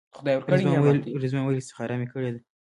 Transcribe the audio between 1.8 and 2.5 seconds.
مې کړې ده.